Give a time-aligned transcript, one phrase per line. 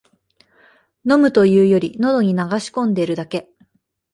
[1.07, 3.51] 飲むというより、のどに流し込んでるだけ